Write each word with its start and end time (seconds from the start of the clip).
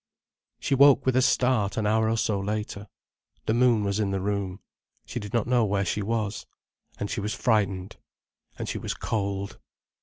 She 0.59 0.73
woke 0.73 1.05
with 1.05 1.15
a 1.15 1.21
start 1.21 1.77
an 1.77 1.85
hour 1.85 2.09
or 2.09 2.17
so 2.17 2.39
later. 2.39 2.87
The 3.45 3.53
moon 3.53 3.83
was 3.83 3.99
in 3.99 4.09
the 4.09 4.19
room. 4.19 4.59
She 5.05 5.19
did 5.19 5.31
not 5.31 5.45
know 5.45 5.63
where 5.63 5.85
she 5.85 6.01
was. 6.01 6.47
And 6.99 7.07
she 7.07 7.21
was 7.21 7.35
frightened. 7.35 7.97
And 8.57 8.67
she 8.67 8.79
was 8.79 8.95
cold. 8.95 9.59